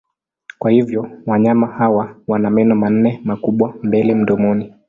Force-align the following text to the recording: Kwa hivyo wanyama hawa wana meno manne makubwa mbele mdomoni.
Kwa 0.59 0.71
hivyo 0.71 1.09
wanyama 1.25 1.67
hawa 1.67 2.15
wana 2.27 2.49
meno 2.49 2.75
manne 2.75 3.21
makubwa 3.23 3.73
mbele 3.83 4.15
mdomoni. 4.15 4.73